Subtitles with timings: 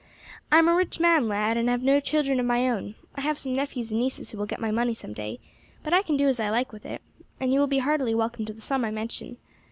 [0.51, 3.37] I am a rich man, lad, and have no children of my own; I have
[3.37, 5.39] some nephews and nieces who will get my money some day,
[5.83, 7.03] but I can do what I like with it,
[7.39, 9.37] and you will be heartily welcome to the sum I mention.